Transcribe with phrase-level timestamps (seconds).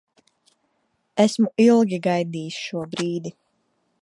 [1.25, 3.37] Esmu ilgi gaidījis šo brīdi.